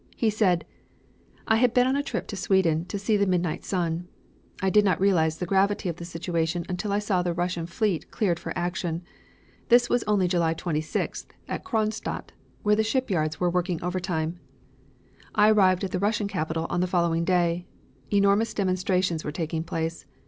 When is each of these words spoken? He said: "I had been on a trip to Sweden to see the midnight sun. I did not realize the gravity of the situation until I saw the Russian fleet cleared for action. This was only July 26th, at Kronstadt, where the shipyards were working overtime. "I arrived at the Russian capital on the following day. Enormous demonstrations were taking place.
He 0.15 0.31
said: 0.31 0.65
"I 1.47 1.57
had 1.57 1.75
been 1.75 1.85
on 1.85 1.95
a 1.95 2.01
trip 2.01 2.25
to 2.29 2.35
Sweden 2.35 2.85
to 2.85 2.97
see 2.97 3.17
the 3.17 3.27
midnight 3.27 3.63
sun. 3.63 4.07
I 4.59 4.71
did 4.71 4.83
not 4.83 4.99
realize 4.99 5.37
the 5.37 5.45
gravity 5.45 5.89
of 5.89 5.97
the 5.97 6.05
situation 6.05 6.65
until 6.67 6.91
I 6.91 6.97
saw 6.97 7.21
the 7.21 7.35
Russian 7.35 7.67
fleet 7.67 8.09
cleared 8.09 8.39
for 8.39 8.51
action. 8.57 9.03
This 9.69 9.91
was 9.91 10.03
only 10.07 10.27
July 10.27 10.55
26th, 10.55 11.27
at 11.47 11.63
Kronstadt, 11.63 12.31
where 12.63 12.75
the 12.75 12.83
shipyards 12.83 13.39
were 13.39 13.51
working 13.51 13.79
overtime. 13.83 14.39
"I 15.35 15.51
arrived 15.51 15.83
at 15.83 15.91
the 15.91 15.99
Russian 15.99 16.27
capital 16.27 16.65
on 16.71 16.81
the 16.81 16.87
following 16.87 17.23
day. 17.23 17.67
Enormous 18.11 18.55
demonstrations 18.55 19.23
were 19.23 19.31
taking 19.31 19.63
place. 19.63 20.07